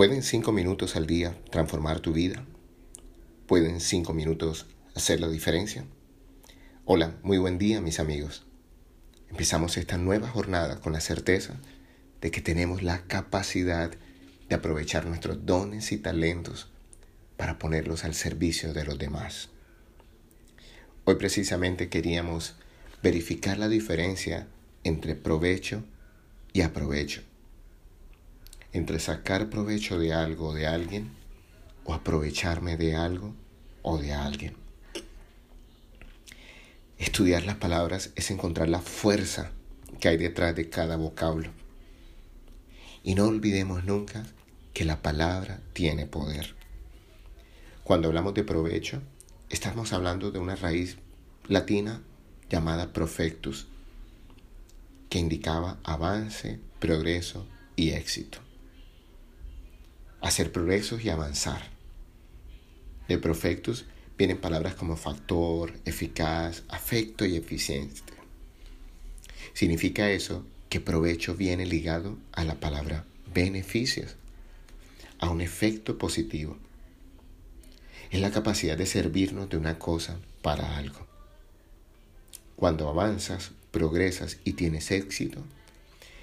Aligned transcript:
¿Pueden 0.00 0.22
cinco 0.22 0.50
minutos 0.50 0.96
al 0.96 1.06
día 1.06 1.36
transformar 1.50 2.00
tu 2.00 2.14
vida? 2.14 2.42
¿Pueden 3.46 3.80
cinco 3.80 4.14
minutos 4.14 4.64
hacer 4.94 5.20
la 5.20 5.28
diferencia? 5.28 5.84
Hola, 6.86 7.18
muy 7.22 7.36
buen 7.36 7.58
día 7.58 7.82
mis 7.82 8.00
amigos. 8.00 8.46
Empezamos 9.28 9.76
esta 9.76 9.98
nueva 9.98 10.26
jornada 10.26 10.80
con 10.80 10.94
la 10.94 11.02
certeza 11.02 11.60
de 12.22 12.30
que 12.30 12.40
tenemos 12.40 12.82
la 12.82 13.02
capacidad 13.08 13.90
de 14.48 14.54
aprovechar 14.54 15.04
nuestros 15.04 15.44
dones 15.44 15.92
y 15.92 15.98
talentos 15.98 16.70
para 17.36 17.58
ponerlos 17.58 18.04
al 18.04 18.14
servicio 18.14 18.72
de 18.72 18.86
los 18.86 18.96
demás. 18.96 19.50
Hoy 21.04 21.16
precisamente 21.16 21.90
queríamos 21.90 22.54
verificar 23.02 23.58
la 23.58 23.68
diferencia 23.68 24.48
entre 24.82 25.14
provecho 25.14 25.84
y 26.54 26.62
aprovecho 26.62 27.20
entre 28.72 29.00
sacar 29.00 29.50
provecho 29.50 29.98
de 29.98 30.12
algo 30.12 30.48
o 30.48 30.54
de 30.54 30.66
alguien 30.66 31.10
o 31.84 31.94
aprovecharme 31.94 32.76
de 32.76 32.94
algo 32.94 33.34
o 33.82 33.98
de 33.98 34.12
alguien. 34.12 34.54
Estudiar 36.98 37.44
las 37.44 37.56
palabras 37.56 38.10
es 38.14 38.30
encontrar 38.30 38.68
la 38.68 38.80
fuerza 38.80 39.52
que 39.98 40.08
hay 40.08 40.16
detrás 40.16 40.54
de 40.54 40.68
cada 40.68 40.96
vocablo. 40.96 41.50
Y 43.02 43.14
no 43.14 43.26
olvidemos 43.26 43.84
nunca 43.84 44.24
que 44.74 44.84
la 44.84 45.00
palabra 45.00 45.60
tiene 45.72 46.06
poder. 46.06 46.54
Cuando 47.82 48.08
hablamos 48.08 48.34
de 48.34 48.44
provecho, 48.44 49.00
estamos 49.48 49.92
hablando 49.92 50.30
de 50.30 50.38
una 50.38 50.54
raíz 50.54 50.98
latina 51.48 52.02
llamada 52.50 52.92
profectus, 52.92 53.66
que 55.08 55.18
indicaba 55.18 55.78
avance, 55.82 56.60
progreso 56.78 57.46
y 57.74 57.90
éxito 57.90 58.40
hacer 60.20 60.52
progresos 60.52 61.04
y 61.04 61.08
avanzar. 61.08 61.62
De 63.08 63.18
profectus 63.18 63.86
vienen 64.18 64.38
palabras 64.38 64.74
como 64.74 64.96
factor, 64.96 65.72
eficaz, 65.84 66.62
afecto 66.68 67.24
y 67.24 67.36
eficiente. 67.36 68.12
Significa 69.54 70.10
eso 70.10 70.44
que 70.68 70.80
provecho 70.80 71.34
viene 71.34 71.66
ligado 71.66 72.18
a 72.32 72.44
la 72.44 72.60
palabra 72.60 73.04
beneficios, 73.32 74.16
a 75.18 75.30
un 75.30 75.40
efecto 75.40 75.98
positivo. 75.98 76.56
Es 78.10 78.20
la 78.20 78.30
capacidad 78.30 78.76
de 78.76 78.86
servirnos 78.86 79.48
de 79.48 79.56
una 79.56 79.78
cosa 79.78 80.18
para 80.42 80.76
algo. 80.76 81.06
Cuando 82.56 82.88
avanzas, 82.88 83.52
progresas 83.70 84.38
y 84.44 84.52
tienes 84.52 84.90
éxito, 84.90 85.42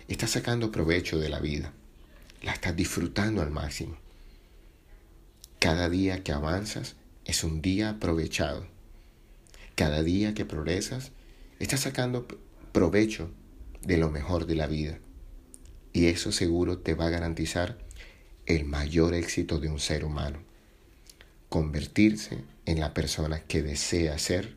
estás 0.08 0.32
sacando 0.32 0.72
provecho 0.72 1.18
de 1.18 1.30
la 1.30 1.40
vida 1.40 1.74
la 2.42 2.54
estás 2.54 2.76
disfrutando 2.76 3.42
al 3.42 3.52
máximo. 3.52 3.98
Cada 5.60 5.90
día 5.90 6.24
que 6.24 6.32
avanzas 6.32 6.96
es 7.26 7.44
un 7.44 7.62
día 7.62 7.90
aprovechado. 7.90 8.66
Cada 9.76 10.04
día 10.04 10.34
que 10.34 10.46
progresas, 10.46 11.12
estás 11.60 11.82
sacando 11.82 12.28
provecho 12.72 13.32
de 13.82 13.98
lo 13.98 14.10
mejor 14.10 14.46
de 14.46 14.56
la 14.56 14.68
vida. 14.68 15.00
Y 15.94 16.08
eso 16.08 16.32
seguro 16.32 16.80
te 16.80 16.94
va 16.94 17.08
a 17.08 17.10
garantizar 17.10 17.78
el 18.46 18.66
mayor 18.66 19.14
éxito 19.14 19.60
de 19.60 19.70
un 19.70 19.80
ser 19.80 20.06
humano. 20.06 20.40
Convertirse 21.50 22.44
en 22.66 22.80
la 22.80 22.94
persona 22.94 23.42
que 23.42 23.62
desea 23.62 24.18
ser. 24.20 24.56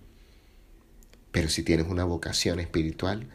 Pero 1.32 1.48
si 1.48 1.62
tienes 1.62 1.86
una 1.88 2.04
vocación 2.04 2.60
espiritual, 2.60 3.28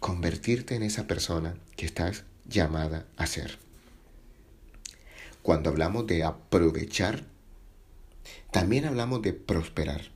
convertirte 0.00 0.74
en 0.74 0.82
esa 0.82 1.06
persona 1.06 1.56
que 1.76 1.86
estás 1.86 2.24
llamada 2.46 3.06
a 3.16 3.26
ser. 3.26 3.65
Cuando 5.46 5.70
hablamos 5.70 6.08
de 6.08 6.24
aprovechar, 6.24 7.22
también 8.50 8.84
hablamos 8.84 9.22
de 9.22 9.32
prosperar. 9.32 10.10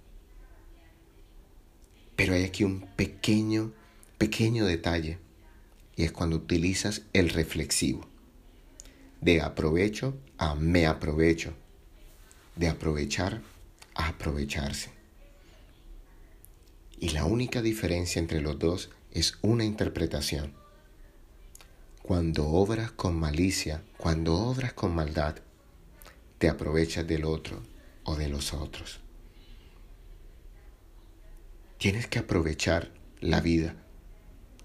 Pero 2.16 2.34
hay 2.34 2.42
aquí 2.42 2.64
un 2.64 2.80
pequeño, 2.96 3.70
pequeño 4.18 4.66
detalle, 4.66 5.20
y 5.94 6.02
es 6.02 6.10
cuando 6.10 6.34
utilizas 6.34 7.02
el 7.12 7.28
reflexivo. 7.28 8.08
De 9.20 9.40
aprovecho 9.40 10.18
a 10.36 10.56
me 10.56 10.86
aprovecho. 10.86 11.54
De 12.56 12.66
aprovechar 12.66 13.40
a 13.94 14.08
aprovecharse. 14.08 14.90
Y 16.98 17.10
la 17.10 17.24
única 17.24 17.62
diferencia 17.62 18.18
entre 18.18 18.40
los 18.40 18.58
dos 18.58 18.90
es 19.12 19.38
una 19.42 19.64
interpretación. 19.64 20.59
Cuando 22.10 22.48
obras 22.48 22.90
con 22.90 23.14
malicia, 23.14 23.84
cuando 23.96 24.34
obras 24.34 24.72
con 24.72 24.92
maldad, 24.92 25.36
te 26.38 26.48
aprovechas 26.48 27.06
del 27.06 27.24
otro 27.24 27.62
o 28.02 28.16
de 28.16 28.28
los 28.28 28.52
otros. 28.52 28.98
Tienes 31.78 32.08
que 32.08 32.18
aprovechar 32.18 32.90
la 33.20 33.40
vida. 33.40 33.76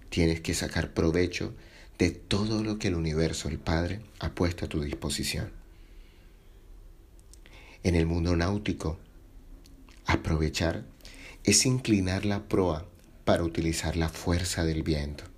Tienes 0.08 0.40
que 0.40 0.54
sacar 0.54 0.92
provecho 0.92 1.54
de 1.98 2.10
todo 2.10 2.64
lo 2.64 2.80
que 2.80 2.88
el 2.88 2.96
universo, 2.96 3.48
el 3.48 3.60
Padre, 3.60 4.00
ha 4.18 4.34
puesto 4.34 4.64
a 4.64 4.68
tu 4.68 4.80
disposición. 4.80 5.52
En 7.84 7.94
el 7.94 8.06
mundo 8.06 8.34
náutico, 8.34 8.98
aprovechar 10.04 10.84
es 11.44 11.64
inclinar 11.64 12.24
la 12.24 12.48
proa 12.48 12.88
para 13.24 13.44
utilizar 13.44 13.94
la 13.94 14.08
fuerza 14.08 14.64
del 14.64 14.82
viento. 14.82 15.35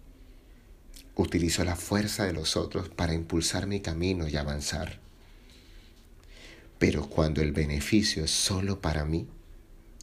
Utilizo 1.20 1.64
la 1.64 1.74
fuerza 1.74 2.26
de 2.26 2.32
los 2.32 2.56
otros 2.56 2.90
para 2.90 3.12
impulsar 3.12 3.66
mi 3.66 3.80
camino 3.80 4.28
y 4.28 4.36
avanzar. 4.36 5.00
Pero 6.78 7.08
cuando 7.10 7.42
el 7.42 7.50
beneficio 7.50 8.22
es 8.22 8.30
solo 8.30 8.80
para 8.80 9.04
mí, 9.04 9.26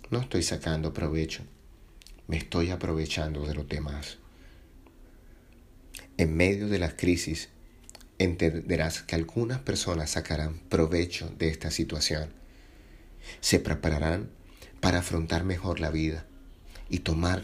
no 0.09 0.19
estoy 0.19 0.43
sacando 0.43 0.91
provecho, 0.91 1.43
me 2.27 2.35
estoy 2.35 2.69
aprovechando 2.69 3.47
de 3.47 3.55
los 3.55 3.65
demás. 3.69 4.17
En 6.17 6.35
medio 6.35 6.67
de 6.67 6.79
la 6.79 6.97
crisis, 6.97 7.47
entenderás 8.19 9.01
que 9.01 9.15
algunas 9.15 9.59
personas 9.59 10.09
sacarán 10.11 10.59
provecho 10.67 11.33
de 11.39 11.47
esta 11.47 11.71
situación. 11.71 12.33
Se 13.39 13.61
prepararán 13.61 14.31
para 14.81 14.99
afrontar 14.99 15.45
mejor 15.45 15.79
la 15.79 15.91
vida 15.91 16.25
y 16.89 16.99
tomar 16.99 17.43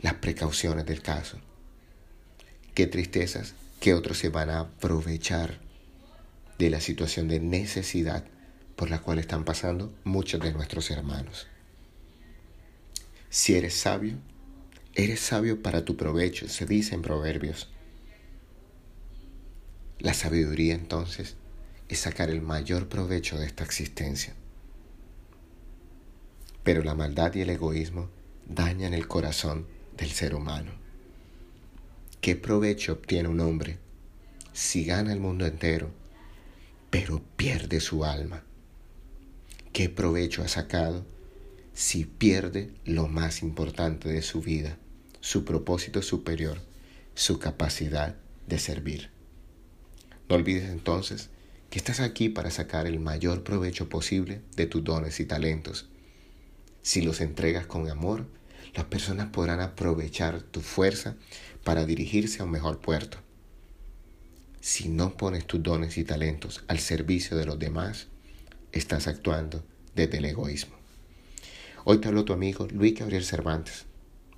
las 0.00 0.14
precauciones 0.14 0.86
del 0.86 1.02
caso. 1.02 1.38
Qué 2.80 2.86
tristezas 2.86 3.52
que 3.78 3.92
otros 3.92 4.16
se 4.16 4.30
van 4.30 4.48
a 4.48 4.60
aprovechar 4.60 5.58
de 6.56 6.70
la 6.70 6.80
situación 6.80 7.28
de 7.28 7.38
necesidad 7.38 8.24
por 8.74 8.88
la 8.88 9.02
cual 9.02 9.18
están 9.18 9.44
pasando 9.44 9.92
muchos 10.02 10.40
de 10.40 10.54
nuestros 10.54 10.90
hermanos. 10.90 11.46
Si 13.28 13.54
eres 13.54 13.74
sabio, 13.74 14.14
eres 14.94 15.20
sabio 15.20 15.60
para 15.60 15.84
tu 15.84 15.98
provecho, 15.98 16.48
se 16.48 16.64
dice 16.64 16.94
en 16.94 17.02
Proverbios. 17.02 17.68
La 19.98 20.14
sabiduría 20.14 20.72
entonces 20.74 21.36
es 21.90 21.98
sacar 21.98 22.30
el 22.30 22.40
mayor 22.40 22.88
provecho 22.88 23.36
de 23.36 23.44
esta 23.44 23.62
existencia. 23.62 24.32
Pero 26.64 26.82
la 26.82 26.94
maldad 26.94 27.34
y 27.34 27.42
el 27.42 27.50
egoísmo 27.50 28.08
dañan 28.48 28.94
el 28.94 29.06
corazón 29.06 29.66
del 29.98 30.08
ser 30.12 30.34
humano. 30.34 30.80
¿Qué 32.20 32.36
provecho 32.36 32.92
obtiene 32.92 33.30
un 33.30 33.40
hombre 33.40 33.78
si 34.52 34.84
gana 34.84 35.10
el 35.10 35.20
mundo 35.20 35.46
entero, 35.46 35.90
pero 36.90 37.22
pierde 37.36 37.80
su 37.80 38.04
alma? 38.04 38.44
¿Qué 39.72 39.88
provecho 39.88 40.42
ha 40.42 40.48
sacado 40.48 41.06
si 41.72 42.04
pierde 42.04 42.74
lo 42.84 43.08
más 43.08 43.40
importante 43.40 44.10
de 44.10 44.20
su 44.20 44.42
vida, 44.42 44.76
su 45.20 45.46
propósito 45.46 46.02
superior, 46.02 46.60
su 47.14 47.38
capacidad 47.38 48.16
de 48.46 48.58
servir? 48.58 49.08
No 50.28 50.36
olvides 50.36 50.68
entonces 50.68 51.30
que 51.70 51.78
estás 51.78 52.00
aquí 52.00 52.28
para 52.28 52.50
sacar 52.50 52.86
el 52.86 53.00
mayor 53.00 53.44
provecho 53.44 53.88
posible 53.88 54.42
de 54.56 54.66
tus 54.66 54.84
dones 54.84 55.20
y 55.20 55.24
talentos. 55.24 55.88
Si 56.82 57.00
los 57.00 57.22
entregas 57.22 57.64
con 57.64 57.88
amor, 57.88 58.26
las 58.74 58.84
personas 58.84 59.30
podrán 59.30 59.60
aprovechar 59.60 60.42
tu 60.42 60.60
fuerza 60.60 61.16
para 61.64 61.86
dirigirse 61.86 62.40
a 62.40 62.44
un 62.44 62.50
mejor 62.50 62.80
puerto. 62.80 63.18
Si 64.60 64.88
no 64.88 65.16
pones 65.16 65.46
tus 65.46 65.62
dones 65.62 65.96
y 65.96 66.04
talentos 66.04 66.64
al 66.68 66.78
servicio 66.78 67.36
de 67.36 67.46
los 67.46 67.58
demás, 67.58 68.08
estás 68.72 69.06
actuando 69.06 69.64
desde 69.94 70.18
el 70.18 70.26
egoísmo. 70.26 70.76
Hoy 71.84 71.98
te 71.98 72.08
habló 72.08 72.24
tu 72.24 72.32
amigo 72.32 72.68
Luis 72.70 72.94
Gabriel 72.94 73.24
Cervantes, 73.24 73.86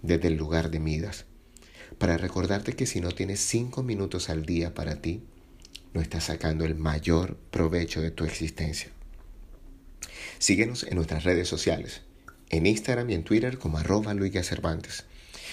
desde 0.01 0.29
el 0.29 0.37
lugar 0.37 0.71
de 0.71 0.79
Midas, 0.79 1.25
para 1.99 2.17
recordarte 2.17 2.75
que 2.75 2.87
si 2.87 3.01
no 3.01 3.11
tienes 3.11 3.41
cinco 3.41 3.83
minutos 3.83 4.31
al 4.31 4.45
día 4.45 4.75
para 4.75 5.01
ti, 5.01 5.23
no 5.93 6.01
estás 6.01 6.25
sacando 6.25 6.65
el 6.65 6.75
mayor 6.75 7.37
provecho 7.51 8.01
de 8.01 8.11
tu 8.11 8.25
existencia. 8.25 8.91
Síguenos 10.39 10.85
en 10.85 10.97
nuestras 10.97 11.25
redes 11.25 11.49
sociales, 11.49 12.03
en 12.49 12.67
Instagram 12.67 13.11
y 13.11 13.15
en 13.15 13.25
Twitter 13.25 13.59
como 13.59 13.79
arroba 13.79 14.15
Luis 14.15 14.33
Cervantes. 14.47 15.05